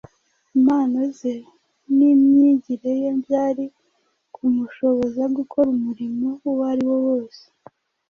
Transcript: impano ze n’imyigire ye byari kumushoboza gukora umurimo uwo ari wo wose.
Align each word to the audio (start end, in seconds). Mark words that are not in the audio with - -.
impano 0.57 0.99
ze 1.17 1.33
n’imyigire 1.95 2.91
ye 3.01 3.09
byari 3.23 3.65
kumushoboza 4.35 5.23
gukora 5.37 5.67
umurimo 5.77 6.27
uwo 6.49 6.61
ari 6.71 6.83
wo 6.89 6.97
wose. 7.07 7.43